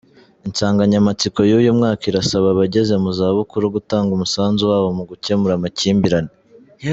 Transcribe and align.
Insanganyamatsiko 0.47 1.39
y’uyu 1.49 1.71
mwaka 1.77 2.03
irasaba 2.09 2.47
abageze 2.53 2.93
mu 3.03 3.11
zabukuru 3.17 3.65
gutanga 3.75 4.09
umusanzu 4.13 4.63
wabo 4.71 4.89
mu 4.97 5.03
gukemura 5.09 5.53
amakimbirane. 5.55 6.31